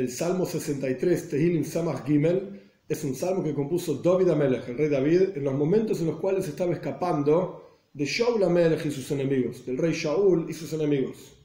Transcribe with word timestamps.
el 0.00 0.08
Salmo 0.08 0.46
63, 0.46 1.28
Tehilim 1.28 1.64
Samach 1.64 2.06
Gimel, 2.06 2.62
es 2.88 3.04
un 3.04 3.14
salmo 3.14 3.44
que 3.44 3.54
compuso 3.54 3.94
David 3.94 4.30
Amelech, 4.30 4.68
el 4.68 4.78
rey 4.78 4.88
David, 4.88 5.36
en 5.36 5.44
los 5.44 5.54
momentos 5.54 6.00
en 6.00 6.06
los 6.06 6.18
cuales 6.18 6.48
estaba 6.48 6.72
escapando 6.72 7.80
de 7.92 8.06
Shaul 8.06 8.42
Amelech 8.42 8.86
y 8.86 8.90
sus 8.90 9.10
enemigos, 9.10 9.64
del 9.66 9.76
rey 9.76 9.92
Shaul 9.92 10.46
y 10.48 10.54
sus 10.54 10.72
enemigos. 10.72 11.36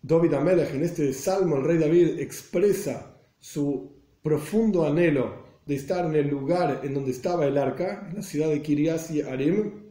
David 0.00 0.32
Amelech, 0.32 0.74
en 0.74 0.82
este 0.82 1.12
salmo, 1.12 1.56
el 1.56 1.64
rey 1.64 1.78
David 1.78 2.18
expresa 2.18 3.20
su 3.38 3.92
profundo 4.22 4.86
anhelo 4.86 5.44
de 5.66 5.74
estar 5.74 6.06
en 6.06 6.14
el 6.14 6.28
lugar 6.28 6.80
en 6.84 6.94
donde 6.94 7.10
estaba 7.10 7.46
el 7.46 7.58
arca, 7.58 8.08
en 8.08 8.16
la 8.16 8.22
ciudad 8.22 8.48
de 8.48 8.62
Kirias 8.62 9.10
y 9.10 9.20
Arim, 9.20 9.83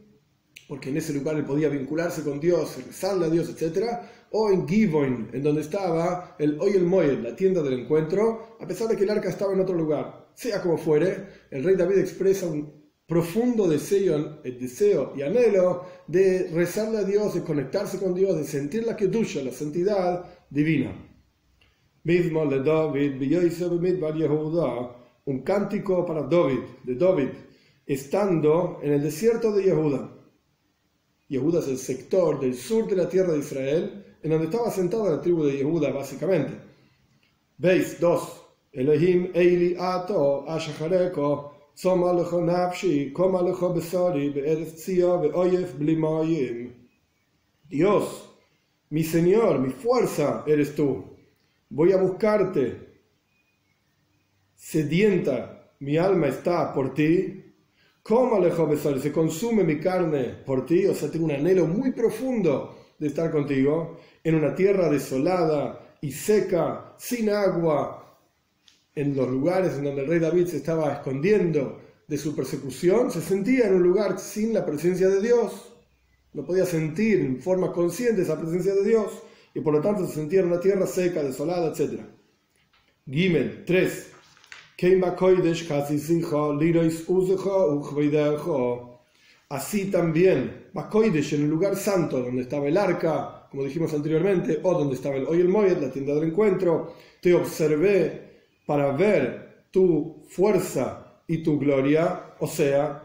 porque 0.68 0.90
en 0.90 0.96
ese 0.96 1.12
lugar 1.12 1.36
él 1.36 1.44
podía 1.44 1.68
vincularse 1.68 2.22
con 2.22 2.40
Dios, 2.40 2.76
rezarle 2.86 3.26
a 3.26 3.30
Dios, 3.30 3.48
etc. 3.48 3.86
O 4.30 4.50
en 4.50 4.66
Givoin, 4.66 5.28
en 5.32 5.42
donde 5.42 5.60
estaba 5.60 6.36
el 6.38 6.58
Oyel 6.60 6.84
Moel, 6.84 7.22
la 7.22 7.36
tienda 7.36 7.62
del 7.62 7.80
encuentro, 7.80 8.56
a 8.60 8.66
pesar 8.66 8.88
de 8.88 8.96
que 8.96 9.04
el 9.04 9.10
arca 9.10 9.28
estaba 9.28 9.52
en 9.52 9.60
otro 9.60 9.74
lugar. 9.74 10.30
Sea 10.34 10.60
como 10.62 10.78
fuere, 10.78 11.28
el 11.50 11.62
rey 11.62 11.76
David 11.76 11.98
expresa 11.98 12.46
un 12.46 12.84
profundo 13.06 13.68
deseo, 13.68 14.40
deseo 14.42 15.12
y 15.14 15.22
anhelo 15.22 15.84
de 16.06 16.50
rezarle 16.52 16.98
a 16.98 17.04
Dios, 17.04 17.34
de 17.34 17.42
conectarse 17.42 17.98
con 17.98 18.14
Dios, 18.14 18.36
de 18.36 18.44
sentir 18.44 18.84
la 18.84 18.96
kedusha, 18.96 19.42
la 19.42 19.52
santidad 19.52 20.24
divina. 20.48 20.92
Mismo 22.02 22.46
de 22.46 22.62
David, 22.62 23.22
un 25.26 25.42
cántico 25.42 26.04
para 26.04 26.22
David, 26.22 26.60
de 26.82 26.94
David, 26.96 27.28
estando 27.86 28.80
en 28.82 28.92
el 28.92 29.02
desierto 29.02 29.52
de 29.52 29.64
Yehuda. 29.64 30.13
Yehuda 31.34 31.60
es 31.60 31.68
el 31.68 31.78
sector 31.78 32.40
del 32.40 32.54
sur 32.54 32.86
de 32.86 32.96
la 32.96 33.08
tierra 33.08 33.32
de 33.32 33.40
Israel, 33.40 34.04
en 34.22 34.30
donde 34.30 34.46
estaba 34.46 34.70
sentada 34.70 35.10
la 35.10 35.20
tribu 35.20 35.44
de 35.44 35.58
Yehuda, 35.58 35.90
básicamente. 35.90 36.52
Veis, 37.58 38.00
dos. 38.00 38.40
Elohim 38.72 39.30
Eili 39.34 39.76
Ato 39.78 40.44
Ashachareko 40.48 41.52
Tzoma 41.76 42.12
Lecho 42.12 42.40
Nafshi 42.40 43.12
Koma 43.12 43.40
Lecho 43.40 43.72
Besari 43.72 44.30
Be'eretz 44.30 44.74
Tzia 44.74 45.16
Be'oyef 45.16 45.78
Blimayim 45.78 46.72
Dios, 47.68 48.30
mi 48.90 49.02
Señor, 49.02 49.58
mi 49.58 49.70
fuerza 49.70 50.44
eres 50.46 50.74
tú. 50.74 51.16
Voy 51.70 51.92
a 51.92 51.96
buscarte. 51.96 53.00
Sedienta, 54.54 55.72
mi 55.80 55.96
alma 55.96 56.28
está 56.28 56.72
por 56.72 56.94
ti 56.94 57.43
¿Cómo 58.04 58.38
besar? 58.38 59.00
Se 59.00 59.10
consume 59.10 59.64
mi 59.64 59.80
carne 59.80 60.24
por 60.44 60.66
ti, 60.66 60.84
o 60.84 60.94
sea, 60.94 61.10
tengo 61.10 61.24
un 61.24 61.30
anhelo 61.30 61.66
muy 61.66 61.90
profundo 61.92 62.92
de 62.98 63.06
estar 63.06 63.30
contigo 63.30 63.98
en 64.22 64.34
una 64.34 64.54
tierra 64.54 64.90
desolada 64.90 65.96
y 66.02 66.12
seca, 66.12 66.94
sin 66.98 67.30
agua, 67.30 68.20
en 68.94 69.16
los 69.16 69.30
lugares 69.30 69.78
en 69.78 69.84
donde 69.84 70.02
el 70.02 70.08
rey 70.08 70.18
David 70.18 70.48
se 70.48 70.58
estaba 70.58 70.92
escondiendo 70.92 71.80
de 72.06 72.18
su 72.18 72.36
persecución, 72.36 73.10
se 73.10 73.22
sentía 73.22 73.68
en 73.68 73.76
un 73.76 73.82
lugar 73.82 74.18
sin 74.20 74.52
la 74.52 74.66
presencia 74.66 75.08
de 75.08 75.22
Dios. 75.22 75.72
No 76.34 76.44
podía 76.44 76.66
sentir 76.66 77.20
en 77.20 77.40
forma 77.40 77.72
consciente 77.72 78.20
esa 78.20 78.38
presencia 78.38 78.74
de 78.74 78.84
Dios 78.84 79.22
y 79.54 79.60
por 79.60 79.72
lo 79.72 79.80
tanto 79.80 80.06
se 80.06 80.12
sentía 80.12 80.40
en 80.40 80.48
una 80.48 80.60
tierra 80.60 80.86
seca, 80.86 81.22
desolada, 81.22 81.72
etc. 81.72 82.00
Gimel 83.06 83.64
3. 83.64 84.13
Así 89.48 89.84
también, 89.90 90.68
Makoidesh, 90.72 91.34
en 91.34 91.42
el 91.42 91.50
lugar 91.50 91.76
santo 91.76 92.20
donde 92.20 92.42
estaba 92.42 92.66
el 92.66 92.76
arca, 92.76 93.46
como 93.50 93.62
dijimos 93.62 93.92
anteriormente, 93.94 94.58
o 94.62 94.72
donde 94.76 94.96
estaba 94.96 95.16
el 95.16 95.26
Oyel 95.26 95.48
Moed, 95.48 95.78
la 95.78 95.92
tienda 95.92 96.14
del 96.14 96.24
encuentro, 96.24 96.94
te 97.20 97.34
observé 97.34 98.46
para 98.66 98.90
ver 98.92 99.66
tu 99.70 100.24
fuerza 100.28 101.20
y 101.28 101.38
tu 101.38 101.58
gloria, 101.58 102.34
o 102.40 102.46
sea, 102.48 103.04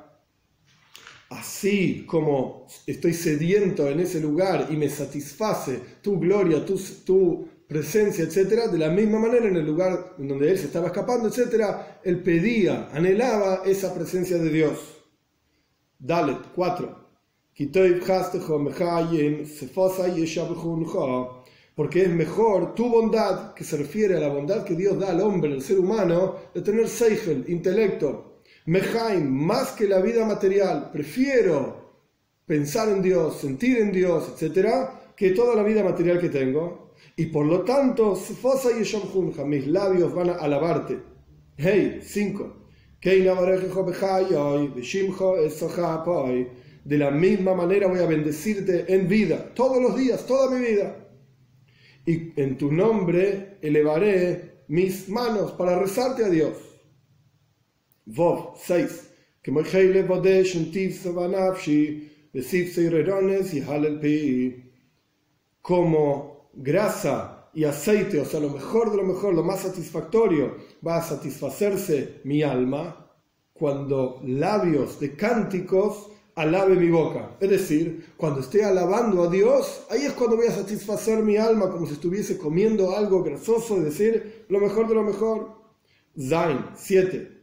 así 1.30 2.06
como 2.08 2.66
estoy 2.88 3.14
sediento 3.14 3.88
en 3.88 4.00
ese 4.00 4.20
lugar 4.20 4.68
y 4.72 4.76
me 4.76 4.90
satisface 4.90 5.80
tu 6.02 6.20
gloria, 6.20 6.66
tu, 6.66 6.80
tu 7.06 7.49
presencia, 7.70 8.24
etcétera, 8.24 8.68
de 8.68 8.80
la 8.80 8.90
misma 8.90 9.20
manera 9.20 9.48
en 9.48 9.56
el 9.56 9.66
lugar 9.66 10.16
en 10.18 10.28
donde 10.28 10.50
él 10.50 10.58
se 10.58 10.66
estaba 10.66 10.88
escapando, 10.88 11.28
etcétera, 11.28 12.02
él 12.04 12.24
pedía, 12.24 12.90
anhelaba 12.92 13.62
esa 13.64 13.94
presencia 13.94 14.40
de 14.40 14.50
Dios. 14.50 15.04
Dalet 16.00 16.40
4. 16.56 17.10
Porque 21.76 22.02
es 22.02 22.10
mejor 22.10 22.74
tu 22.74 22.90
bondad, 22.90 23.54
que 23.54 23.64
se 23.64 23.78
refiere 23.78 24.18
a 24.18 24.20
la 24.20 24.30
bondad 24.30 24.64
que 24.64 24.74
Dios 24.74 24.98
da 25.00 25.12
al 25.12 25.22
hombre, 25.22 25.54
al 25.54 25.62
ser 25.62 25.78
humano, 25.78 26.38
de 26.52 26.62
tener 26.64 26.88
Seigel, 26.88 27.46
intelecto. 27.50 28.42
Mejaim, 28.66 29.30
más 29.30 29.74
que 29.74 29.88
la 29.88 30.00
vida 30.00 30.26
material, 30.26 30.90
prefiero 30.92 32.02
pensar 32.48 32.90
en 32.90 33.04
Dios, 33.04 33.40
sentir 33.40 33.78
en 33.78 33.92
Dios, 33.92 34.28
etcétera, 34.34 35.14
que 35.16 35.30
toda 35.32 35.54
la 35.56 35.62
vida 35.62 35.84
material 35.84 36.20
que 36.20 36.30
tengo 36.30 36.89
y 37.16 37.26
por 37.28 37.46
lo 37.46 37.64
tanto, 37.64 38.18
mis 39.46 39.68
labios 39.68 40.14
van 40.14 40.30
a 40.30 40.34
alabarte. 40.34 41.00
Hey, 41.58 42.00
5. 42.02 42.56
De 46.86 46.98
la 46.98 47.12
misma 47.12 47.54
manera 47.54 47.88
voy 47.88 48.00
a 48.00 48.06
bendecirte 48.06 48.86
en 48.94 49.08
vida, 49.08 49.54
todos 49.54 49.82
los 49.82 49.98
días, 49.98 50.26
toda 50.26 50.58
mi 50.58 50.66
vida. 50.66 51.08
Y 52.06 52.42
en 52.42 52.58
tu 52.58 52.72
nombre 52.72 53.58
elevaré 53.62 54.64
mis 54.70 55.10
manos 55.10 55.52
para 55.52 55.78
rezarte 55.78 56.26
a 56.26 56.30
Dios. 56.30 56.58
Vov 58.06 58.56
6. 58.58 59.10
Como 65.62 66.39
grasa 66.62 67.50
y 67.54 67.64
aceite, 67.64 68.20
o 68.20 68.26
sea, 68.26 68.40
lo 68.40 68.50
mejor 68.50 68.92
de 68.92 68.98
lo 68.98 69.04
mejor, 69.04 69.34
lo 69.34 69.44
más 69.44 69.62
satisfactorio, 69.62 70.58
va 70.86 70.98
a 70.98 71.04
satisfacerse 71.04 72.22
mi 72.24 72.44
alma 72.44 73.08
cuando 73.54 74.22
labios 74.24 75.00
de 75.00 75.16
cánticos 75.16 76.12
alabe 76.36 76.76
mi 76.76 76.90
boca. 76.90 77.36
Es 77.40 77.50
decir, 77.50 78.14
cuando 78.16 78.40
esté 78.40 78.64
alabando 78.64 79.24
a 79.24 79.30
Dios, 79.30 79.86
ahí 79.90 80.04
es 80.04 80.14
cuando 80.14 80.38
voy 80.38 80.48
a 80.48 80.52
satisfacer 80.52 81.22
mi 81.24 81.36
alma 81.38 81.70
como 81.70 81.86
si 81.86 81.94
estuviese 81.94 82.38
comiendo 82.38 82.96
algo 82.96 83.24
grasoso, 83.24 83.78
es 83.78 83.84
decir, 83.84 84.46
lo 84.48 84.60
mejor 84.60 84.88
de 84.88 84.96
lo 84.96 85.04
mejor. 85.04 85.60
Zain 86.18 86.66
7. 86.76 87.40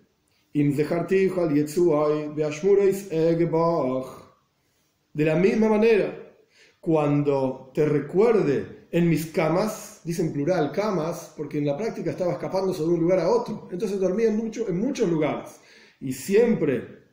De 5.12 5.24
la 5.24 5.34
misma 5.36 5.68
manera, 5.68 6.34
cuando 6.80 7.70
te 7.74 7.84
recuerde 7.84 8.85
en 8.96 9.10
mis 9.10 9.26
camas, 9.26 10.00
dicen 10.04 10.32
plural 10.32 10.72
camas, 10.72 11.34
porque 11.36 11.58
en 11.58 11.66
la 11.66 11.76
práctica 11.76 12.12
estaba 12.12 12.32
escapándose 12.32 12.80
de 12.80 12.88
un 12.88 13.00
lugar 13.00 13.20
a 13.20 13.28
otro. 13.28 13.68
Entonces 13.70 14.00
dormía 14.00 14.28
en, 14.28 14.38
mucho, 14.38 14.66
en 14.70 14.80
muchos 14.80 15.06
lugares. 15.10 15.60
Y 16.00 16.14
siempre 16.14 17.04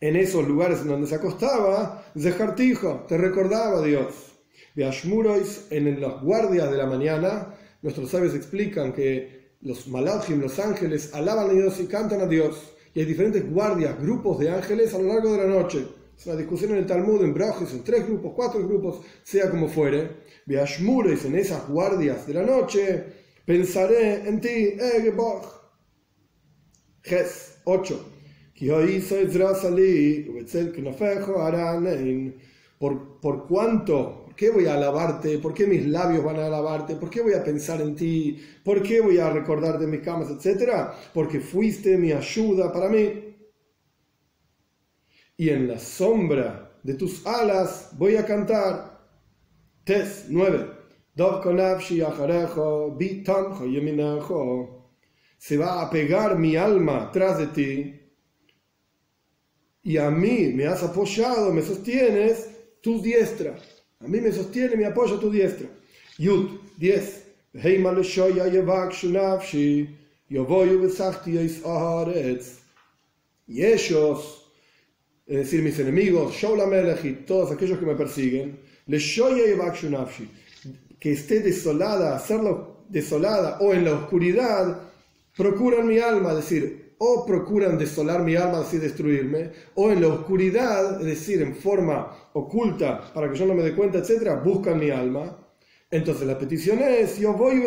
en 0.00 0.16
esos 0.16 0.46
lugares 0.46 0.80
en 0.82 0.88
donde 0.88 1.06
se 1.06 1.14
acostaba, 1.14 2.04
Zehartijo, 2.14 3.06
te 3.08 3.16
recordaba 3.16 3.80
Dios. 3.80 4.34
De 4.74 4.84
Ashmurois, 4.84 5.68
en 5.70 5.98
las 5.98 6.20
guardias 6.22 6.70
de 6.70 6.76
la 6.76 6.84
mañana, 6.84 7.54
nuestros 7.80 8.10
sabios 8.10 8.34
explican 8.34 8.92
que 8.92 9.54
los 9.62 9.88
malachim, 9.88 10.42
los 10.42 10.58
ángeles, 10.58 11.14
alaban 11.14 11.48
a 11.48 11.54
Dios 11.54 11.80
y 11.80 11.86
cantan 11.86 12.20
a 12.20 12.26
Dios. 12.26 12.74
Y 12.92 13.00
hay 13.00 13.06
diferentes 13.06 13.50
guardias, 13.50 13.98
grupos 13.98 14.40
de 14.40 14.50
ángeles 14.50 14.92
a 14.92 14.98
lo 14.98 15.08
largo 15.08 15.32
de 15.32 15.38
la 15.38 15.46
noche. 15.46 15.86
Es 16.18 16.26
una 16.26 16.34
discusión 16.34 16.72
en 16.72 16.78
el 16.78 16.86
Talmud, 16.86 17.22
en 17.22 17.32
Brajes, 17.32 17.72
en 17.72 17.84
tres 17.84 18.04
grupos, 18.04 18.32
cuatro 18.34 18.66
grupos, 18.66 19.02
sea 19.22 19.48
como 19.48 19.68
fuere. 19.68 20.16
Beashmures, 20.46 21.24
en 21.24 21.36
esas 21.36 21.68
guardias 21.68 22.26
de 22.26 22.34
la 22.34 22.42
noche, 22.42 23.04
pensaré 23.44 24.28
en 24.28 24.40
ti, 24.40 24.48
Egebach. 24.48 25.46
Ges 27.02 27.58
8. 27.62 28.10
Por, 32.80 33.20
por 33.20 33.46
cuánto, 33.46 34.24
¿por 34.24 34.34
qué 34.34 34.50
voy 34.50 34.66
a 34.66 34.74
alabarte? 34.74 35.38
¿Por 35.38 35.54
qué 35.54 35.68
mis 35.68 35.86
labios 35.86 36.24
van 36.24 36.40
a 36.40 36.46
alabarte? 36.46 36.96
¿Por 36.96 37.10
qué 37.10 37.20
voy 37.20 37.34
a 37.34 37.44
pensar 37.44 37.80
en 37.80 37.94
ti? 37.94 38.44
¿Por 38.64 38.82
qué 38.82 39.00
voy 39.00 39.18
a 39.18 39.30
recordar 39.30 39.78
de 39.78 39.86
mis 39.86 40.00
camas, 40.00 40.28
etcétera? 40.30 40.92
Porque 41.14 41.38
fuiste 41.38 41.96
mi 41.96 42.10
ayuda 42.10 42.72
para 42.72 42.88
mí 42.88 43.27
y 45.38 45.48
en 45.48 45.68
la 45.68 45.78
sombra 45.78 46.78
de 46.82 46.94
tus 46.94 47.26
alas 47.26 47.90
voy 47.96 48.16
a 48.16 48.26
cantar. 48.26 48.98
Tes 49.84 50.26
9. 50.28 50.66
Se 55.38 55.56
va 55.56 55.80
a 55.80 55.90
pegar 55.90 56.38
mi 56.38 56.56
alma 56.56 57.10
tras 57.12 57.38
de 57.38 57.46
ti 57.46 57.98
y 59.82 59.96
a 59.96 60.10
mí 60.10 60.52
me 60.54 60.66
has 60.66 60.82
apoyado, 60.82 61.52
me 61.52 61.62
sostienes 61.62 62.50
tu 62.82 63.00
diestra. 63.00 63.56
A 64.00 64.06
mí 64.06 64.20
me 64.20 64.32
sostiene, 64.32 64.76
me 64.76 64.84
apoya 64.86 65.18
tu 65.18 65.30
diestra. 65.30 65.68
Yud 66.18 66.60
10. 66.76 67.24
Y 73.46 73.64
ellos, 73.64 74.37
es 75.28 75.36
decir, 75.36 75.62
mis 75.62 75.78
enemigos, 75.78 76.34
Shaul 76.34 76.60
y 77.04 77.12
todos 77.26 77.52
aquellos 77.52 77.78
que 77.78 77.86
me 77.86 77.94
persiguen, 77.94 78.60
que 80.98 81.12
esté 81.12 81.40
desolada, 81.40 82.16
hacerlo 82.16 82.84
desolada 82.88 83.58
o 83.60 83.74
en 83.74 83.84
la 83.84 83.92
oscuridad, 83.92 84.80
procuran 85.36 85.86
mi 85.86 85.98
alma, 85.98 86.34
decir, 86.34 86.94
o 86.98 87.26
procuran 87.26 87.78
desolar 87.78 88.22
mi 88.22 88.34
alma, 88.34 88.60
así 88.60 88.78
destruirme, 88.78 89.52
o 89.74 89.90
en 89.90 90.00
la 90.00 90.08
oscuridad, 90.08 91.00
es 91.00 91.06
decir, 91.06 91.42
en 91.42 91.54
forma 91.54 92.30
oculta, 92.32 93.12
para 93.12 93.30
que 93.30 93.38
yo 93.38 93.46
no 93.46 93.54
me 93.54 93.62
dé 93.62 93.74
cuenta, 93.74 93.98
etcétera, 93.98 94.36
buscan 94.36 94.80
mi 94.80 94.90
alma. 94.90 95.38
Entonces 95.90 96.26
la 96.26 96.38
petición 96.38 96.80
es, 96.80 97.18
yo 97.18 97.34
voy 97.34 97.62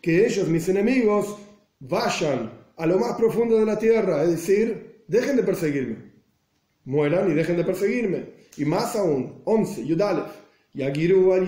que 0.00 0.26
ellos, 0.26 0.48
mis 0.48 0.68
enemigos, 0.68 1.36
vayan 1.80 2.50
a 2.76 2.86
lo 2.86 2.98
más 2.98 3.16
profundo 3.16 3.58
de 3.58 3.66
la 3.66 3.78
tierra, 3.78 4.22
es 4.22 4.30
decir, 4.30 5.02
dejen 5.06 5.36
de 5.36 5.42
perseguirme, 5.42 6.07
mueran 6.88 7.30
y 7.30 7.34
dejen 7.34 7.58
de 7.58 7.64
perseguirme. 7.64 8.30
Y 8.56 8.64
más 8.64 8.96
aún, 8.96 9.42
11, 9.44 9.86
Yudalef, 9.86 10.32
Yagiru 10.72 11.34
al 11.34 11.46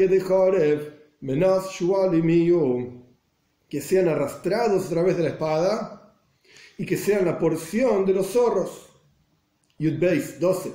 Menas 1.22 1.78
que 3.68 3.80
sean 3.80 4.08
arrastrados 4.08 4.86
a 4.86 4.90
través 4.90 5.16
de 5.16 5.22
la 5.22 5.30
espada 5.30 6.14
y 6.76 6.84
que 6.84 6.96
sean 6.96 7.24
la 7.24 7.38
porción 7.38 8.04
de 8.04 8.12
los 8.12 8.28
zorros. 8.28 8.88
Yudbeis 9.78 10.38
12. 10.40 10.72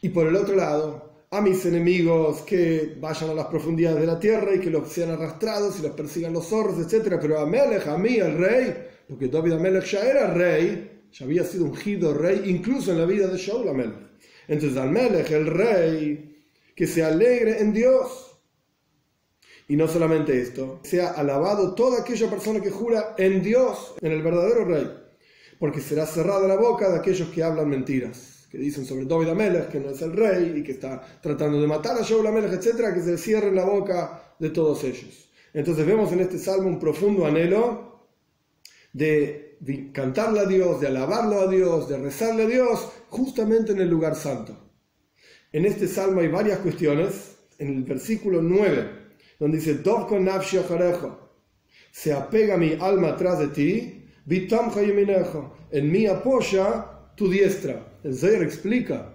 Y 0.00 0.08
por 0.08 0.26
el 0.26 0.36
otro 0.36 0.54
lado, 0.54 1.11
a 1.32 1.40
mis 1.40 1.64
enemigos 1.64 2.42
que 2.42 2.94
vayan 3.00 3.30
a 3.30 3.34
las 3.34 3.46
profundidades 3.46 4.00
de 4.00 4.06
la 4.06 4.20
tierra 4.20 4.54
y 4.54 4.60
que 4.60 4.68
los 4.68 4.86
sean 4.92 5.12
arrastrados 5.12 5.78
y 5.78 5.82
los 5.82 5.92
persigan 5.92 6.34
los 6.34 6.46
zorros, 6.46 6.78
etc. 6.78 7.16
Pero 7.18 7.38
a 7.38 7.46
Melech, 7.46 7.86
a 7.86 7.96
mí, 7.96 8.16
el 8.16 8.36
rey, 8.36 8.74
porque 9.08 9.28
David 9.28 9.52
Amelech 9.52 9.84
ya 9.84 10.00
era 10.00 10.34
rey, 10.34 11.06
ya 11.10 11.24
había 11.24 11.42
sido 11.44 11.64
ungido 11.64 12.12
rey, 12.12 12.42
incluso 12.44 12.92
en 12.92 12.98
la 12.98 13.06
vida 13.06 13.28
de 13.28 13.38
Shaul 13.38 13.66
Amelech. 13.66 14.12
Entonces 14.46 14.76
al 14.76 14.90
Melech, 14.90 15.30
el 15.30 15.46
rey, 15.46 16.46
que 16.76 16.86
se 16.86 17.02
alegre 17.02 17.62
en 17.62 17.72
Dios. 17.72 18.38
Y 19.68 19.76
no 19.76 19.88
solamente 19.88 20.38
esto, 20.38 20.80
sea 20.82 21.12
alabado 21.12 21.74
toda 21.74 22.02
aquella 22.02 22.28
persona 22.28 22.60
que 22.60 22.70
jura 22.70 23.14
en 23.16 23.42
Dios, 23.42 23.94
en 24.02 24.12
el 24.12 24.20
verdadero 24.20 24.66
rey, 24.66 24.86
porque 25.58 25.80
será 25.80 26.04
cerrada 26.04 26.46
la 26.46 26.56
boca 26.56 26.90
de 26.90 26.98
aquellos 26.98 27.30
que 27.30 27.42
hablan 27.42 27.70
mentiras, 27.70 28.31
que 28.52 28.58
dicen 28.58 28.84
sobre 28.84 29.06
David 29.06 29.30
Amelech 29.30 29.70
que 29.70 29.80
no 29.80 29.88
es 29.88 30.02
el 30.02 30.12
rey 30.12 30.56
y 30.58 30.62
que 30.62 30.72
está 30.72 31.00
tratando 31.22 31.58
de 31.58 31.66
matar 31.66 31.96
a 31.96 32.02
Shaul 32.02 32.26
Amelech, 32.26 32.52
etc., 32.52 32.92
que 32.92 33.00
se 33.00 33.16
cierren 33.16 33.54
la 33.54 33.64
boca 33.64 34.34
de 34.38 34.50
todos 34.50 34.84
ellos. 34.84 35.30
Entonces 35.54 35.86
vemos 35.86 36.12
en 36.12 36.20
este 36.20 36.38
salmo 36.38 36.68
un 36.68 36.78
profundo 36.78 37.24
anhelo 37.24 38.08
de 38.92 39.56
cantarle 39.94 40.40
a 40.40 40.44
Dios, 40.44 40.82
de 40.82 40.88
alabarlo 40.88 41.40
a 41.40 41.46
Dios, 41.46 41.88
de 41.88 41.96
rezarle 41.96 42.42
a 42.42 42.46
Dios, 42.46 42.90
justamente 43.08 43.72
en 43.72 43.80
el 43.80 43.88
lugar 43.88 44.16
santo. 44.16 44.54
En 45.50 45.64
este 45.64 45.88
salmo 45.88 46.20
hay 46.20 46.28
varias 46.28 46.58
cuestiones. 46.58 47.36
En 47.58 47.68
el 47.68 47.84
versículo 47.84 48.42
9, 48.42 48.90
donde 49.38 49.58
dice, 49.58 49.80
se 51.90 52.12
apega 52.12 52.56
mi 52.58 52.76
alma 52.78 53.08
atrás 53.08 53.38
de 53.38 53.48
ti, 53.48 54.06
en 55.70 55.90
mí 55.90 56.06
apoya 56.06 57.01
tu 57.16 57.28
diestra. 57.30 57.98
El 58.02 58.16
Zohar 58.16 58.42
explica 58.42 59.12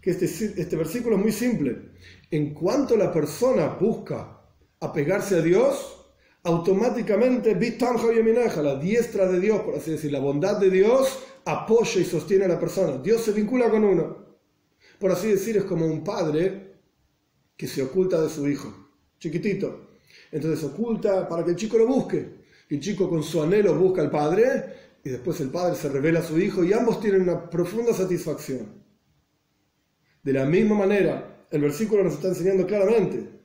que 0.00 0.10
este, 0.10 0.26
este 0.26 0.76
versículo 0.76 1.16
es 1.16 1.22
muy 1.22 1.32
simple. 1.32 1.92
En 2.30 2.54
cuanto 2.54 2.96
la 2.96 3.12
persona 3.12 3.76
busca 3.80 4.40
apegarse 4.80 5.36
a 5.36 5.42
Dios, 5.42 5.96
automáticamente 6.42 7.54
la 7.54 8.76
diestra 8.76 9.26
de 9.26 9.40
Dios, 9.40 9.60
por 9.62 9.74
así 9.74 9.92
decir, 9.92 10.12
la 10.12 10.20
bondad 10.20 10.58
de 10.58 10.70
Dios 10.70 11.18
apoya 11.44 12.00
y 12.00 12.04
sostiene 12.04 12.44
a 12.44 12.48
la 12.48 12.60
persona. 12.60 12.98
Dios 12.98 13.22
se 13.22 13.32
vincula 13.32 13.70
con 13.70 13.84
uno. 13.84 14.26
Por 14.98 15.10
así 15.10 15.28
decir, 15.28 15.56
es 15.56 15.64
como 15.64 15.86
un 15.86 16.04
padre 16.04 16.74
que 17.56 17.66
se 17.66 17.82
oculta 17.82 18.20
de 18.20 18.28
su 18.28 18.46
hijo, 18.48 18.72
chiquitito. 19.18 19.88
Entonces 20.30 20.62
oculta 20.64 21.28
para 21.28 21.44
que 21.44 21.50
el 21.50 21.56
chico 21.56 21.78
lo 21.78 21.86
busque. 21.86 22.44
El 22.68 22.80
chico 22.80 23.08
con 23.08 23.22
su 23.22 23.42
anhelo 23.42 23.74
busca 23.74 24.02
al 24.02 24.10
padre 24.10 24.85
y 25.06 25.08
después 25.08 25.40
el 25.40 25.50
padre 25.50 25.76
se 25.76 25.88
revela 25.88 26.18
a 26.18 26.24
su 26.24 26.36
hijo 26.36 26.64
y 26.64 26.72
ambos 26.72 27.00
tienen 27.00 27.22
una 27.22 27.48
profunda 27.48 27.94
satisfacción. 27.94 28.82
De 30.20 30.32
la 30.32 30.44
misma 30.44 30.74
manera, 30.74 31.46
el 31.48 31.60
versículo 31.60 32.02
nos 32.02 32.14
está 32.14 32.26
enseñando 32.26 32.66
claramente 32.66 33.36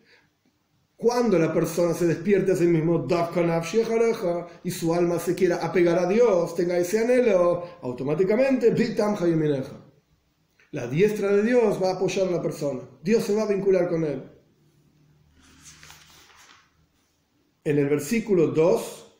cuando 0.95 1.37
la 1.37 1.53
persona 1.53 1.93
se 1.93 2.07
despierte 2.07 2.53
a 2.53 2.55
sí 2.55 2.65
mismo, 2.65 3.07
y 4.63 4.71
su 4.71 4.91
alma 4.91 5.19
se 5.19 5.35
quiera 5.35 5.57
apegar 5.57 5.99
a 5.99 6.07
Dios, 6.07 6.55
tenga 6.55 6.79
ese 6.79 6.97
anhelo, 6.97 7.63
automáticamente, 7.83 8.73
la 10.71 10.87
diestra 10.87 11.31
de 11.31 11.43
Dios 11.43 11.81
va 11.81 11.91
a 11.91 11.93
apoyar 11.93 12.27
a 12.27 12.31
la 12.31 12.41
persona. 12.41 12.81
Dios 13.03 13.23
se 13.23 13.35
va 13.35 13.43
a 13.43 13.47
vincular 13.47 13.87
con 13.87 14.03
él. 14.03 14.23
En 17.63 17.77
el 17.77 17.87
versículo 17.87 18.47
2 18.47 19.10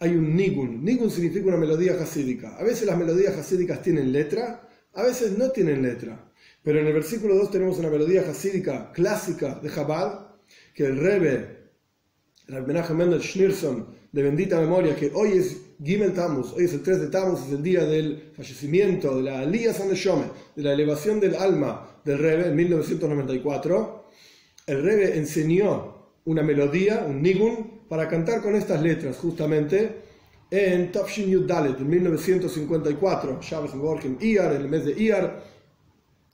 hay 0.00 0.14
un 0.14 0.34
nigun. 0.34 0.82
Nigun 0.82 1.10
significa 1.10 1.46
una 1.46 1.58
melodía 1.58 1.92
hasídica. 2.00 2.56
A 2.56 2.64
veces 2.64 2.86
las 2.86 2.98
melodías 2.98 3.36
hasídicas 3.36 3.82
tienen 3.82 4.10
letra, 4.10 4.66
a 4.94 5.02
veces 5.02 5.36
no 5.36 5.50
tienen 5.50 5.82
letra. 5.82 6.32
Pero 6.62 6.80
en 6.80 6.86
el 6.86 6.94
versículo 6.94 7.36
2 7.36 7.50
tenemos 7.50 7.78
una 7.78 7.90
melodía 7.90 8.22
hasídica 8.22 8.92
clásica 8.92 9.60
de 9.62 9.68
Jabal, 9.68 10.36
que 10.74 10.86
el 10.86 10.98
Rebe, 10.98 11.70
el 12.48 12.66
Menachem 12.66 12.96
Mendel 12.96 13.22
Schneerson, 13.22 13.86
de 14.10 14.22
bendita 14.22 14.58
memoria, 14.58 14.96
que 14.96 15.12
hoy 15.14 15.32
es 15.32 15.58
Gimel 15.82 16.14
Tammuz, 16.14 16.52
hoy 16.54 16.64
es 16.64 16.72
el 16.72 16.82
3 16.82 17.00
de 17.02 17.06
Tammuz, 17.08 17.46
es 17.46 17.52
el 17.52 17.62
día 17.62 17.84
del 17.84 18.32
fallecimiento, 18.34 19.16
de 19.16 19.22
la 19.22 19.40
Aliyah 19.40 19.74
Saneshome, 19.74 20.24
de 20.56 20.62
la 20.62 20.72
elevación 20.72 21.20
del 21.20 21.34
alma 21.36 22.00
del 22.04 22.18
Rebe 22.18 22.48
en 22.48 22.56
1994, 22.56 24.04
el 24.66 24.82
Rebe 24.82 25.16
enseñó 25.16 25.99
una 26.24 26.42
melodía, 26.42 27.04
un 27.06 27.22
nigun, 27.22 27.80
para 27.88 28.08
cantar 28.08 28.40
con 28.42 28.54
estas 28.54 28.82
letras, 28.82 29.16
justamente, 29.16 30.02
en 30.50 30.90
Tafshin 30.92 31.30
Yud 31.30 31.46
Dalet, 31.46 31.78
en 31.78 31.88
1954, 31.88 33.38
Shabbos 33.40 33.72
en 33.74 34.18
en 34.20 34.52
el 34.52 34.68
mes 34.68 34.84
de 34.84 34.92
Iyar, 34.92 35.42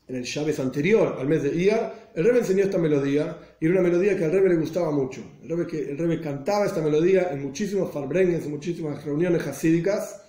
en 0.08 0.16
el 0.16 0.24
Chávez 0.24 0.60
anterior 0.60 1.16
al 1.18 1.26
mes 1.26 1.42
de 1.42 1.54
Iyar, 1.54 2.06
el 2.14 2.24
Rebbe 2.24 2.38
enseñó 2.38 2.64
esta 2.64 2.78
melodía 2.78 3.38
y 3.60 3.66
era 3.66 3.74
una 3.74 3.82
melodía 3.82 4.16
que 4.16 4.24
al 4.24 4.32
Rebbe 4.32 4.48
le 4.48 4.56
gustaba 4.56 4.90
mucho. 4.90 5.22
El 5.42 5.50
Rebbe, 5.50 5.66
que, 5.66 5.90
el 5.90 5.98
Rebbe 5.98 6.20
cantaba 6.20 6.64
esta 6.64 6.80
melodía 6.80 7.30
en 7.32 7.42
muchísimos 7.42 7.92
farbrengens, 7.92 8.46
en 8.46 8.52
muchísimas 8.52 9.04
reuniones 9.04 9.46
hasídicas. 9.46 10.22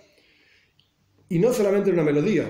Y 1.30 1.40
no 1.40 1.54
solamente 1.54 1.92
una 1.92 2.04
melodía, 2.04 2.50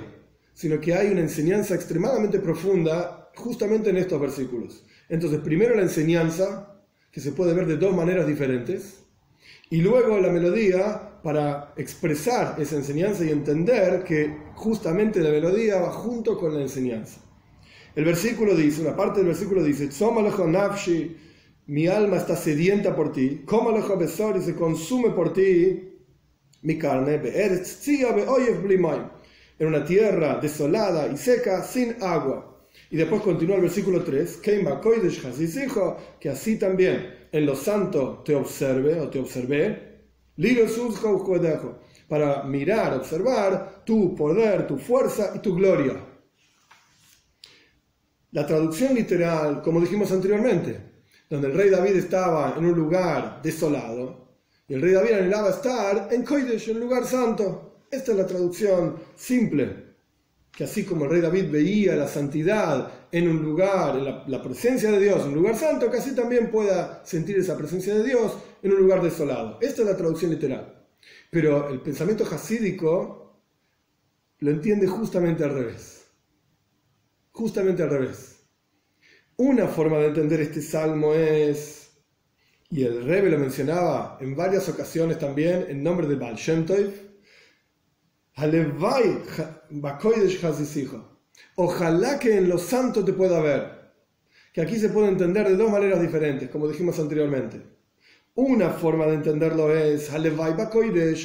sino 0.54 0.80
que 0.80 0.96
hay 0.96 1.12
una 1.12 1.22
enseñanza 1.22 1.76
extremadamente 1.76 2.40
profunda 2.40 3.30
justamente 3.36 3.92
en 3.92 3.98
estos 3.98 4.20
versículos. 4.20 4.84
Entonces, 5.10 5.40
primero 5.42 5.76
la 5.76 5.84
enseñanza, 5.84 6.77
que 7.18 7.22
se 7.22 7.32
puede 7.32 7.56
ver 7.56 7.66
de 7.66 7.78
dos 7.78 7.96
maneras 7.96 8.28
diferentes, 8.28 9.00
y 9.72 9.82
luego 9.82 10.20
la 10.20 10.30
melodía 10.30 11.20
para 11.24 11.74
expresar 11.76 12.62
esa 12.62 12.76
enseñanza 12.76 13.26
y 13.26 13.32
entender 13.32 14.04
que 14.04 14.38
justamente 14.54 15.20
la 15.22 15.32
melodía 15.32 15.80
va 15.80 15.90
junto 15.90 16.38
con 16.38 16.54
la 16.54 16.62
enseñanza. 16.62 17.20
El 17.96 18.06
versículo 18.06 18.56
dice, 18.56 18.82
una 18.82 18.96
parte 18.96 19.22
del 19.22 19.30
versículo 19.30 19.64
dice, 19.64 19.90
nafshi, 20.46 21.18
mi 21.66 21.88
alma 21.88 22.18
está 22.18 22.36
sedienta 22.36 22.96
por 22.96 23.12
ti, 23.12 23.44
y 23.44 24.42
se 24.44 24.56
consume 24.56 25.10
por 25.10 25.34
ti 25.34 25.98
mi 26.62 26.78
carne, 26.78 27.20
en 29.58 29.68
una 29.68 29.84
tierra 29.84 30.40
desolada 30.40 31.08
y 31.08 31.18
seca, 31.18 31.64
sin 31.64 31.96
agua. 32.00 32.57
Y 32.90 32.98
después 32.98 33.22
continúa 33.22 33.58
el 33.58 33.64
versículo 33.64 34.04
3, 34.04 34.38
que 36.20 36.30
así 36.30 36.58
también 36.58 37.28
en 37.32 37.46
lo 37.46 37.56
santo 37.56 38.22
te 38.24 38.34
observe 38.34 39.00
o 39.00 39.10
te 39.10 39.20
observé, 39.20 39.88
para 42.08 42.44
mirar, 42.44 42.94
observar 42.94 43.84
tu 43.86 44.16
poder, 44.16 44.66
tu 44.66 44.78
fuerza 44.78 45.34
y 45.36 45.40
tu 45.40 45.56
gloria. 45.56 45.96
La 48.32 48.46
traducción 48.46 48.94
literal, 48.94 49.62
como 49.62 49.82
dijimos 49.82 50.12
anteriormente, 50.12 50.80
donde 51.30 51.48
el 51.48 51.54
rey 51.54 51.70
David 51.70 51.96
estaba 51.98 52.56
en 52.58 52.66
un 52.66 52.76
lugar 52.76 53.42
desolado, 53.42 54.28
y 54.68 54.76
el 54.76 54.82
rey 54.82 54.94
David 54.94 55.14
anhelaba 55.14 55.50
estar 55.50 56.08
en 56.12 56.24
Kodesh, 56.24 56.70
en 56.70 56.80
lugar 56.80 57.06
santo. 57.06 57.86
Esta 57.90 58.12
es 58.12 58.18
la 58.18 58.28
traducción 58.28 58.98
simple 59.16 59.87
que 60.58 60.64
así 60.64 60.86
como 60.86 61.06
el 61.06 61.12
rey 61.12 61.22
David 61.22 61.52
veía 61.52 61.96
la 61.96 62.08
santidad 62.08 62.92
en 63.12 63.28
un 63.28 63.44
lugar, 63.44 63.96
en 63.96 64.32
la, 64.32 64.42
presencia 64.42 64.90
de 64.90 65.00
Dios, 65.00 65.22
en 65.22 65.28
un 65.28 65.36
lugar 65.36 65.56
santo, 65.56 65.92
que 65.92 65.98
así 65.98 66.16
también 66.16 66.50
pueda 66.50 67.06
sentir 67.06 67.38
esa 67.38 67.56
presencia 67.56 67.94
de 67.94 68.04
Dios 68.04 68.36
en 68.64 68.74
un 68.74 68.80
lugar 68.80 69.04
desolado. 69.04 69.60
Esta 69.62 69.84
es 69.84 69.88
la 69.88 69.96
traducción 69.96 70.32
literal. 70.32 70.84
Pero 71.30 71.70
el 71.70 71.80
pensamiento 71.82 72.26
hasídico 72.26 73.40
lo 74.40 74.50
entiende 74.50 74.88
justamente 74.88 75.44
al 75.44 75.54
revés. 75.54 76.08
justamente 77.34 77.84
al 77.84 77.92
revés. 77.92 78.40
Una 79.36 79.68
forma 79.68 80.00
de 80.00 80.08
entender 80.08 80.42
este 80.42 80.64
salmo 80.64 81.14
es, 81.14 81.92
y 82.72 82.84
el 82.84 83.04
Rebbe 83.06 83.30
lo 83.30 83.38
mencionaba 83.38 84.18
en 84.20 84.36
varias 84.36 84.68
ocasiones 84.70 85.20
también, 85.20 85.68
en 85.70 85.84
nombre 85.84 86.08
de 86.08 86.16
Baal 86.16 86.36
Shem 86.36 86.66
Ojalá 91.56 92.20
que 92.20 92.38
en 92.38 92.48
los 92.48 92.62
santos 92.62 93.04
te 93.04 93.14
pueda 93.14 93.42
ver. 93.42 93.92
Que 94.54 94.62
aquí 94.62 94.78
se 94.78 94.90
puede 94.90 95.08
entender 95.08 95.48
de 95.48 95.58
dos 95.58 95.72
maneras 95.72 96.00
diferentes, 96.00 96.48
como 96.52 96.68
dijimos 96.68 97.00
anteriormente. 97.00 97.60
Una 98.36 98.70
forma 98.70 99.08
de 99.08 99.16
entenderlo 99.16 99.76
es 99.76 100.12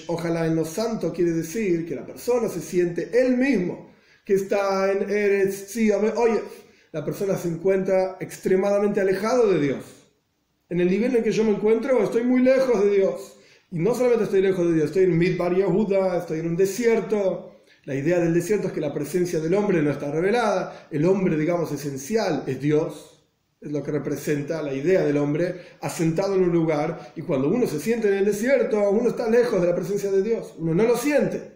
ojalá 0.07 0.47
en 0.47 0.57
los 0.57 0.71
santos 0.71 1.13
quiere 1.13 1.33
decir 1.33 1.87
que 1.87 1.95
la 1.95 2.07
persona 2.07 2.49
se 2.49 2.63
siente 2.63 3.11
él 3.13 3.37
mismo, 3.37 3.91
que 4.25 4.33
está 4.33 4.91
en 4.91 5.11
Eretz 5.11 5.77
Oye, 6.17 6.41
la 6.93 7.05
persona 7.05 7.37
se 7.37 7.49
encuentra 7.49 8.17
extremadamente 8.21 9.03
alejado 9.03 9.53
de 9.53 9.61
Dios. 9.61 9.85
En 10.71 10.81
el 10.81 10.89
nivel 10.89 11.15
en 11.15 11.23
que 11.23 11.33
yo 11.33 11.45
me 11.45 11.51
encuentro, 11.51 12.03
estoy 12.03 12.23
muy 12.23 12.41
lejos 12.41 12.83
de 12.83 12.91
Dios. 12.97 13.37
Y 13.73 13.79
no 13.79 13.95
solamente 13.95 14.25
estoy 14.25 14.43
lejos 14.43 14.67
de 14.67 14.75
Dios, 14.75 14.87
estoy 14.89 15.05
en 15.05 15.17
Midbar 15.17 15.57
Yehuda, 15.57 16.19
estoy 16.19 16.41
en 16.41 16.49
un 16.49 16.57
desierto. 16.57 17.63
La 17.85 17.95
idea 17.95 18.21
del 18.21 18.35
desierto 18.35 18.67
es 18.67 18.75
que 18.75 18.83
la 18.83 18.93
presencia 18.93 19.41
del 19.41 19.55
hombre 19.55 19.83
no 19.83 19.91
está 19.91 20.13
revelada. 20.13 20.89
El 20.91 21.07
hombre, 21.07 21.39
digamos, 21.39 21.73
esencial 21.73 22.45
es 22.47 22.61
Dios. 22.61 23.25
Es 23.63 23.73
lo 23.73 23.83
que 23.83 23.91
representa 23.91 24.61
la 24.61 24.75
idea 24.75 25.03
del 25.07 25.17
hombre 25.17 25.63
asentado 25.81 26.35
en 26.35 26.43
un 26.43 26.53
lugar. 26.53 27.13
Y 27.17 27.23
cuando 27.23 27.49
uno 27.49 27.67
se 27.67 27.81
siente 27.81 28.09
en 28.09 28.15
el 28.15 28.27
desierto, 28.27 28.91
uno 28.91 29.09
está 29.09 29.31
lejos 29.31 29.63
de 29.63 29.69
la 29.69 29.75
presencia 29.75 30.11
de 30.11 30.23
Dios. 30.23 30.53
Uno 30.59 30.75
no 30.75 30.83
lo 30.83 30.99
siente. 30.99 31.53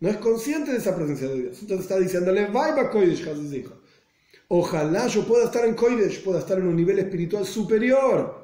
No 0.00 0.08
es 0.08 0.16
consciente 0.16 0.72
de 0.72 0.78
esa 0.78 0.96
presencia 0.96 1.28
de 1.28 1.34
Dios. 1.34 1.58
Entonces 1.60 1.84
está 1.84 1.98
diciéndole, 1.98 2.46
vaya 2.46 2.88
Koidesh, 2.88 3.30
dijo. 3.50 3.74
Ojalá 4.48 5.06
yo 5.06 5.26
pueda 5.26 5.44
estar 5.44 5.66
en 5.66 5.74
Koidesh, 5.74 6.24
pueda 6.24 6.38
estar 6.38 6.58
en 6.58 6.66
un 6.66 6.76
nivel 6.76 6.98
espiritual 6.98 7.44
superior 7.44 8.41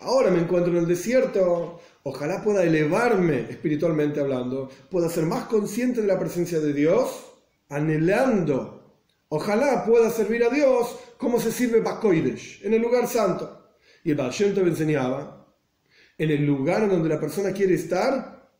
Ahora 0.00 0.30
me 0.30 0.40
encuentro 0.40 0.72
en 0.72 0.78
el 0.78 0.86
desierto, 0.86 1.80
ojalá 2.02 2.42
pueda 2.42 2.62
elevarme 2.62 3.46
espiritualmente 3.48 4.20
hablando, 4.20 4.68
pueda 4.90 5.08
ser 5.08 5.24
más 5.24 5.44
consciente 5.46 6.02
de 6.02 6.06
la 6.06 6.18
presencia 6.18 6.60
de 6.60 6.74
Dios, 6.74 7.32
anhelando, 7.70 9.02
ojalá 9.28 9.84
pueda 9.86 10.10
servir 10.10 10.44
a 10.44 10.50
Dios 10.50 10.98
como 11.16 11.40
se 11.40 11.50
sirve 11.50 11.80
Bakoidesh, 11.80 12.64
en 12.64 12.74
el 12.74 12.82
lugar 12.82 13.08
santo. 13.08 13.78
Y 14.04 14.10
el 14.10 14.16
Baal 14.16 14.32
me 14.38 14.68
enseñaba, 14.68 15.46
en 16.18 16.30
el 16.30 16.44
lugar 16.44 16.88
donde 16.88 17.08
la 17.08 17.18
persona 17.18 17.52
quiere 17.52 17.74
estar, 17.74 18.50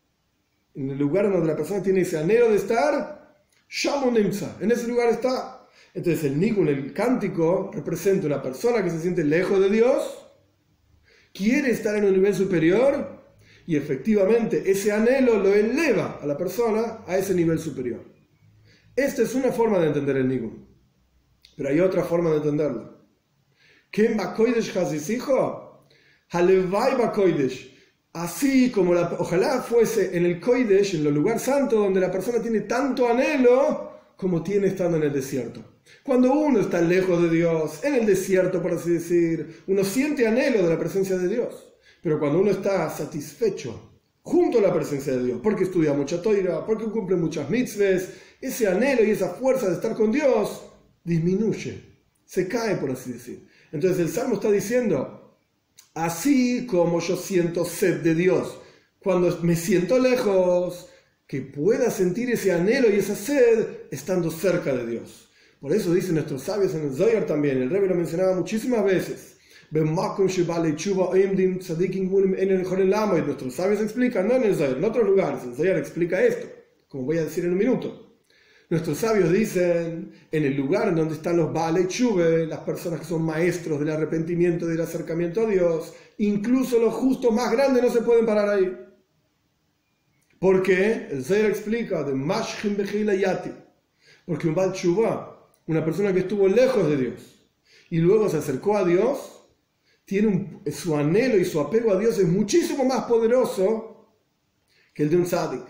en 0.74 0.90
el 0.90 0.98
lugar 0.98 1.30
donde 1.30 1.46
la 1.46 1.56
persona 1.56 1.82
tiene 1.82 2.00
ese 2.00 2.18
anhelo 2.18 2.50
de 2.50 2.56
estar, 2.56 3.36
Shamonimsa, 3.68 4.56
en 4.60 4.70
ese 4.70 4.88
lugar 4.88 5.10
está. 5.10 5.66
Entonces 5.92 6.24
el 6.24 6.40
Nigun, 6.40 6.68
el 6.68 6.92
cántico, 6.92 7.70
representa 7.72 8.26
una 8.26 8.42
persona 8.42 8.82
que 8.82 8.90
se 8.90 9.00
siente 9.00 9.22
lejos 9.22 9.60
de 9.60 9.70
Dios, 9.70 10.25
quiere 11.36 11.70
estar 11.70 11.96
en 11.96 12.04
un 12.04 12.12
nivel 12.12 12.34
superior 12.34 13.16
y 13.66 13.76
efectivamente 13.76 14.70
ese 14.70 14.92
anhelo 14.92 15.38
lo 15.38 15.52
eleva 15.52 16.18
a 16.22 16.26
la 16.26 16.36
persona 16.36 17.00
a 17.06 17.18
ese 17.18 17.34
nivel 17.34 17.58
superior. 17.58 18.04
Esta 18.94 19.22
es 19.22 19.34
una 19.34 19.52
forma 19.52 19.78
de 19.78 19.88
entender 19.88 20.16
el 20.16 20.28
Nigun. 20.28 20.66
Pero 21.56 21.68
hay 21.68 21.80
otra 21.80 22.04
forma 22.04 22.30
de 22.30 22.36
entenderlo. 22.36 22.96
Así 28.12 28.70
como 28.70 28.92
ojalá 28.92 29.60
fuese 29.60 30.16
en 30.16 30.24
el 30.24 30.40
Koidesh, 30.40 30.94
en 30.94 31.06
el 31.06 31.14
lugar 31.14 31.38
santo, 31.38 31.76
donde 31.76 32.00
la 32.00 32.10
persona 32.10 32.40
tiene 32.40 32.60
tanto 32.60 33.08
anhelo 33.08 34.14
como 34.16 34.42
tiene 34.42 34.68
estando 34.68 34.96
en 34.96 35.04
el 35.04 35.12
desierto. 35.12 35.75
Cuando 36.02 36.32
uno 36.32 36.60
está 36.60 36.80
lejos 36.80 37.22
de 37.22 37.30
Dios, 37.30 37.82
en 37.84 37.94
el 37.94 38.06
desierto, 38.06 38.62
por 38.62 38.72
así 38.72 38.90
decir, 38.90 39.62
uno 39.66 39.84
siente 39.84 40.26
anhelo 40.26 40.62
de 40.62 40.68
la 40.70 40.78
presencia 40.78 41.16
de 41.18 41.28
Dios. 41.28 41.72
Pero 42.02 42.18
cuando 42.18 42.40
uno 42.40 42.50
está 42.50 42.88
satisfecho 42.90 43.92
junto 44.22 44.58
a 44.58 44.62
la 44.62 44.74
presencia 44.74 45.16
de 45.16 45.24
Dios, 45.24 45.40
porque 45.42 45.64
estudia 45.64 45.92
mucha 45.92 46.20
toira, 46.20 46.64
porque 46.66 46.86
cumple 46.86 47.16
muchas 47.16 47.48
mitzvahs, 47.48 48.08
ese 48.40 48.66
anhelo 48.68 49.04
y 49.04 49.10
esa 49.10 49.30
fuerza 49.30 49.68
de 49.68 49.74
estar 49.74 49.94
con 49.94 50.12
Dios 50.12 50.62
disminuye, 51.04 51.82
se 52.24 52.48
cae, 52.48 52.76
por 52.76 52.90
así 52.90 53.12
decir. 53.12 53.46
Entonces 53.72 54.00
el 54.00 54.08
Salmo 54.08 54.34
está 54.34 54.50
diciendo, 54.50 55.38
así 55.94 56.66
como 56.66 57.00
yo 57.00 57.16
siento 57.16 57.64
sed 57.64 58.02
de 58.02 58.14
Dios, 58.14 58.58
cuando 58.98 59.38
me 59.42 59.54
siento 59.54 59.98
lejos, 59.98 60.88
que 61.26 61.40
pueda 61.40 61.90
sentir 61.90 62.30
ese 62.30 62.52
anhelo 62.52 62.88
y 62.88 62.98
esa 62.98 63.16
sed 63.16 63.66
estando 63.90 64.30
cerca 64.30 64.74
de 64.74 64.86
Dios. 64.86 65.25
Por 65.66 65.74
eso 65.74 65.92
dicen 65.92 66.14
nuestros 66.14 66.44
sabios 66.44 66.76
en 66.76 66.82
el 66.82 66.94
Zohar 66.94 67.26
también, 67.26 67.60
el 67.60 67.68
Rebbe 67.68 67.88
lo 67.88 67.96
mencionaba 67.96 68.36
muchísimas 68.36 68.84
veces. 68.84 69.36
Nuestros 69.72 69.96
sabios 73.52 73.80
explican, 73.80 74.28
no 74.28 74.34
en 74.34 74.44
el 74.44 74.54
Zohar, 74.54 74.76
en 74.76 74.84
otros 74.84 75.04
lugares, 75.04 75.42
el 75.42 75.56
Zohar 75.56 75.76
explica 75.76 76.22
esto, 76.22 76.46
como 76.86 77.02
voy 77.02 77.18
a 77.18 77.24
decir 77.24 77.46
en 77.46 77.50
un 77.50 77.58
minuto. 77.58 78.20
Nuestros 78.70 78.98
sabios 78.98 79.32
dicen, 79.32 80.12
en 80.30 80.44
el 80.44 80.54
lugar 80.54 80.86
en 80.86 80.94
donde 80.94 81.14
están 81.14 81.36
los 81.36 81.52
Bale 81.52 81.88
Chuve, 81.88 82.46
las 82.46 82.60
personas 82.60 83.00
que 83.00 83.06
son 83.06 83.22
maestros 83.22 83.80
del 83.80 83.90
arrepentimiento 83.90 84.66
y 84.66 84.70
del 84.70 84.82
acercamiento 84.82 85.40
a 85.40 85.50
Dios, 85.50 85.94
incluso 86.18 86.78
los 86.78 86.94
justos 86.94 87.34
más 87.34 87.50
grandes 87.50 87.82
no 87.82 87.90
se 87.90 88.02
pueden 88.02 88.24
parar 88.24 88.50
ahí. 88.50 88.72
Porque 90.38 91.08
el 91.10 91.24
Zohar 91.24 91.46
explica 91.46 92.04
de 92.04 92.14
Mashim 92.14 92.76
Yati, 92.76 93.50
porque 94.26 94.46
un 94.46 94.54
Bal 94.54 94.72
Chuva 94.72 95.32
una 95.66 95.84
persona 95.84 96.12
que 96.12 96.20
estuvo 96.20 96.48
lejos 96.48 96.88
de 96.88 96.96
Dios 96.96 97.48
y 97.90 97.98
luego 97.98 98.28
se 98.28 98.38
acercó 98.38 98.76
a 98.76 98.84
Dios, 98.84 99.46
tiene 100.04 100.62
su 100.70 100.96
anhelo 100.96 101.36
y 101.36 101.44
su 101.44 101.60
apego 101.60 101.92
a 101.92 101.98
Dios 101.98 102.18
es 102.18 102.28
muchísimo 102.28 102.84
más 102.84 103.04
poderoso 103.04 104.14
que 104.94 105.02
el 105.02 105.10
de 105.10 105.16
un 105.16 105.24
tzadik. 105.24 105.66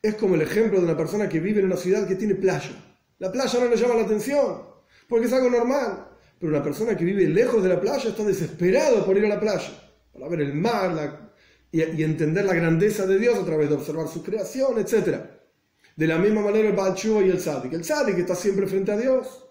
Es 0.00 0.14
como 0.14 0.34
el 0.34 0.42
ejemplo 0.42 0.78
de 0.78 0.84
una 0.84 0.96
persona 0.96 1.28
que 1.28 1.40
vive 1.40 1.60
en 1.60 1.66
una 1.66 1.76
ciudad 1.76 2.06
que 2.06 2.14
tiene 2.14 2.34
playa. 2.34 2.70
La 3.18 3.32
playa 3.32 3.58
no 3.58 3.68
le 3.68 3.76
llama 3.76 3.94
la 3.94 4.02
atención, 4.02 4.62
porque 5.08 5.26
es 5.26 5.32
algo 5.32 5.50
normal. 5.50 6.08
Pero 6.38 6.52
una 6.52 6.62
persona 6.62 6.96
que 6.96 7.04
vive 7.04 7.26
lejos 7.28 7.62
de 7.62 7.68
la 7.70 7.80
playa 7.80 8.10
está 8.10 8.24
desesperado 8.24 9.04
por 9.04 9.16
ir 9.16 9.24
a 9.24 9.28
la 9.28 9.40
playa, 9.40 9.70
para 10.12 10.28
ver 10.28 10.42
el 10.42 10.54
mar 10.54 11.32
y, 11.70 12.02
entender 12.02 12.44
la 12.44 12.54
grandeza 12.54 13.06
de 13.06 13.18
Dios 13.18 13.38
a 13.38 13.44
través 13.44 13.68
de 13.68 13.76
observar 13.76 14.08
su 14.08 14.22
creación, 14.22 14.78
etc. 14.78 15.20
De 15.96 16.06
la 16.06 16.18
misma 16.18 16.40
manera 16.42 16.68
el 16.68 16.74
Baal 16.74 16.96
y 17.04 17.30
el 17.30 17.40
Sadik. 17.40 17.72
El 17.72 17.84
Sadik 17.84 18.18
está 18.18 18.34
siempre 18.34 18.66
frente 18.66 18.92
a 18.92 18.96
Dios. 18.96 19.44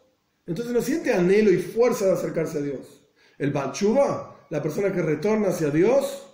Entonces 0.45 0.73
no 0.73 0.81
siente 0.81 1.13
anhelo 1.13 1.51
y 1.51 1.57
fuerza 1.57 2.05
de 2.05 2.12
acercarse 2.13 2.57
a 2.57 2.62
Dios. 2.62 3.05
El 3.38 3.51
Baal 3.51 3.73
la 4.50 4.62
persona 4.62 4.91
que 4.93 5.01
retorna 5.01 5.50
hacia 5.50 5.69
Dios, 5.69 6.27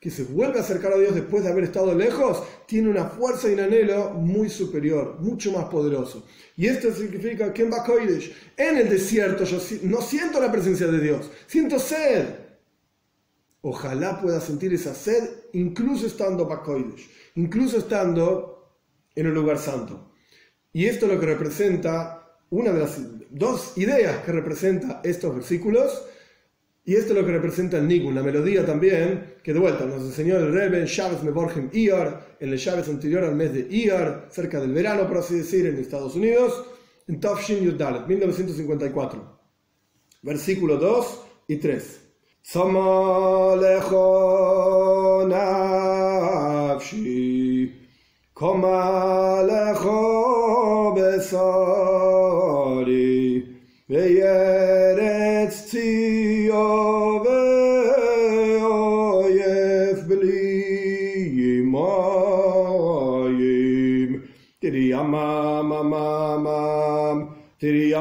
que 0.00 0.10
se 0.10 0.24
vuelve 0.24 0.58
a 0.58 0.62
acercar 0.62 0.92
a 0.92 0.98
Dios 0.98 1.14
después 1.14 1.44
de 1.44 1.50
haber 1.50 1.64
estado 1.64 1.94
lejos, 1.94 2.42
tiene 2.66 2.90
una 2.90 3.06
fuerza 3.06 3.48
y 3.48 3.54
un 3.54 3.60
anhelo 3.60 4.10
muy 4.10 4.48
superior, 4.48 5.18
mucho 5.20 5.52
más 5.52 5.66
poderoso. 5.66 6.26
Y 6.56 6.66
esto 6.66 6.92
significa 6.92 7.52
que 7.52 7.62
en 7.62 7.70
Bakoidesh, 7.70 8.34
en 8.56 8.78
el 8.78 8.88
desierto, 8.88 9.44
yo 9.44 9.58
no 9.82 10.00
siento 10.02 10.40
la 10.40 10.52
presencia 10.52 10.86
de 10.86 11.00
Dios, 11.00 11.30
siento 11.46 11.78
sed. 11.78 12.26
Ojalá 13.62 14.20
pueda 14.20 14.40
sentir 14.40 14.74
esa 14.74 14.94
sed 14.94 15.30
incluso 15.52 16.06
estando 16.06 16.46
Bakoidesh, 16.46 17.08
incluso 17.36 17.78
estando 17.78 18.53
en 19.14 19.26
un 19.26 19.34
lugar 19.34 19.58
santo. 19.58 20.12
Y 20.72 20.86
esto 20.86 21.06
es 21.06 21.12
lo 21.12 21.20
que 21.20 21.26
representa, 21.26 22.38
una 22.50 22.72
de 22.72 22.80
las 22.80 23.00
dos 23.30 23.76
ideas 23.76 24.24
que 24.24 24.32
representa 24.32 25.00
estos 25.04 25.34
versículos, 25.34 26.04
y 26.86 26.96
esto 26.96 27.14
es 27.14 27.18
lo 27.18 27.24
que 27.24 27.32
representa 27.32 27.78
el 27.78 27.88
Nigun, 27.88 28.14
la 28.14 28.22
melodía 28.22 28.66
también, 28.66 29.36
que 29.42 29.54
de 29.54 29.58
vuelta 29.58 29.86
nos 29.86 30.02
enseñó 30.02 30.36
el 30.36 30.52
Rebbe 30.52 30.80
en 30.80 30.84
Shabbat 30.84 31.22
Meborgim 31.22 31.70
Iyar, 31.72 32.36
en 32.40 32.50
el 32.50 32.58
Shabbat 32.58 32.88
anterior 32.88 33.24
al 33.24 33.34
mes 33.34 33.54
de 33.54 33.66
Iyar, 33.70 34.28
cerca 34.30 34.60
del 34.60 34.72
verano, 34.72 35.08
por 35.08 35.18
así 35.18 35.36
decir, 35.36 35.64
en 35.64 35.78
Estados 35.78 36.14
Unidos, 36.14 36.64
en 37.08 37.20
Tafshin 37.20 37.64
Yudalet, 37.64 38.06
1954. 38.06 39.40
Versículo 40.22 40.76
2 40.76 41.20
y 41.48 41.56
3. 41.56 42.00
Komma 48.34 49.46
lecho 49.46 50.90
besari 50.96 51.46
ve'yeretz 53.88 55.56
tzio 55.70 56.68
ve'oyev 57.24 58.68
bli 60.08 60.50
yimayim. 61.38 62.50
Tiri 64.60 64.84
yamam, 64.90 65.70
amam, 65.70 65.94
amam, 66.42 67.18
tiri. 67.60 67.94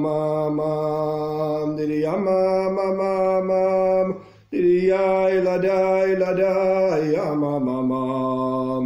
mamam 0.00 1.76
diri 1.76 2.02
ya 2.02 2.16
mam 2.16 2.74
mam 2.74 3.46
mam 3.46 4.06
diri 4.50 4.86
ya 4.88 5.28
la 5.46 5.56
da 5.58 6.06
la 6.22 6.32
da 6.40 6.96
ya 7.14 7.34
mam 7.34 7.66
mam 7.88 8.84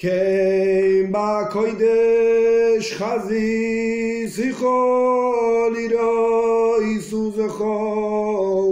kein 0.00 1.12
ba 1.12 1.48
koide 1.52 2.80
khazi 2.96 4.28
si 4.34 4.48
kholi 4.60 5.86
ro 5.92 6.80
isu 6.94 7.22
ze 7.36 7.48
kho 7.56 7.74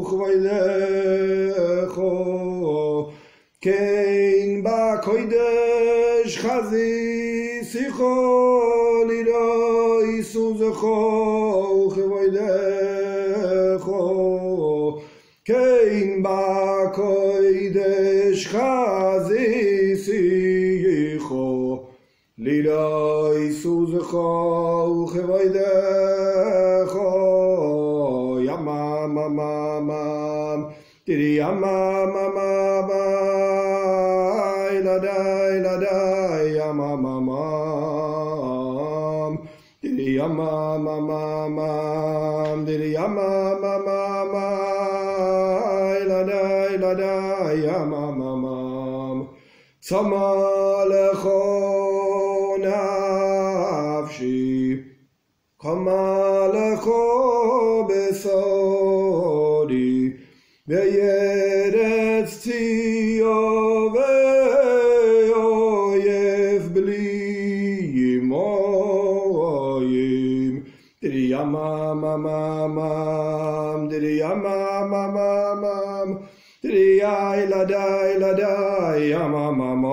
khvaide 0.09 0.65
kho 1.95 2.13
kein 3.65 4.63
ba 4.63 4.81
koide 5.05 5.51
khazi 6.41 7.65
si 7.71 7.85
kho 7.97 8.68
kho 10.81 11.91
khe 11.95 12.03
voide 12.11 12.55
kho 13.85 15.03
kein 15.49 16.23
ba 16.23 16.93
koide 16.97 17.93
shazi 18.37 19.97
si 20.05 21.19
kho 21.27 21.47
lilay 22.39 23.51
suz 23.61 23.93
kho 24.11 24.29
khe 25.13 25.23
voide 25.31 25.73
kho 26.93 27.09
yama 28.49 29.09
mama 29.09 29.81
mam 29.89 30.61
tiri 31.07 31.37
yama 31.41 31.77
die 47.58 47.66
yama 47.66 48.12
mama 48.12 48.58
Tzama 49.82 50.28
lecho 50.92 51.42
nafshi 52.64 54.40
Kama 55.62 56.02
lecho 56.54 57.02
besodi 57.90 59.14
וירץ 60.68 62.30
ציו 62.40 63.94
ואויב 65.34 66.64
בלי 66.74 67.92
ימוים 67.94 69.04
דריה 71.04 71.44
מממם 71.44 72.78
דריה 73.90 74.34
מממם 74.34 75.57
דריה 75.57 75.57
ילדה 78.28 78.94
ילדה 78.96 78.98
יממם 78.98 79.86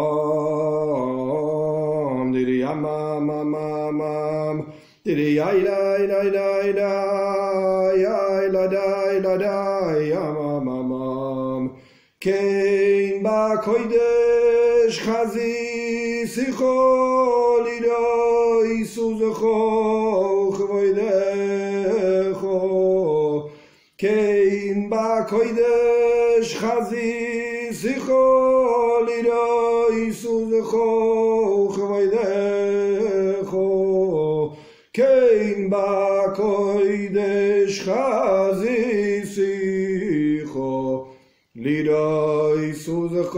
דריה 2.32 2.74
מממם 2.74 4.60
דריה 5.06 5.54
ילדה 5.54 5.98
ילדה 5.98 6.62
ילדה 7.96 9.12
ילדה 9.12 9.80
yamamam 10.12 11.64
kein 12.20 13.22
ba 13.22 13.56
koidesh 13.64 14.98
chazi 15.04 16.26
sicho 16.32 16.76
lido 17.64 18.04
isu 18.80 19.06
zecho 19.20 19.56
chvoidecho 20.56 22.56
kein 24.00 24.78
ba 24.90 25.08
koidesh 25.30 26.52
chazi 28.04 28.04
sicho 28.04 29.00
lido 29.06 29.88
isu 30.06 30.34
zecho 30.50 30.88
chvoidecho 31.74 33.66
kein 34.92 35.70
ba 35.70 36.32
koidesh 36.36 37.84
chazi 37.84 39.00
לידו 41.54 42.54
איסוזך 42.54 43.34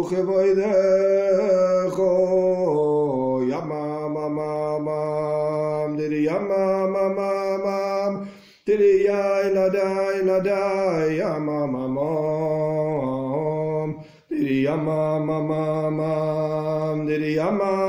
וכבוידך 0.00 1.98
יממממם 3.50 4.90
דידי 5.96 6.22
יממממם 6.30 8.12
דידי 8.66 9.06
ילדי 9.06 9.78
ילדי 10.18 11.16
ימממם 11.20 11.77
Yama, 14.69 15.19
mama, 15.19 15.89
ma, 15.89 16.95
ma, 16.95 17.17
yama. 17.37 17.88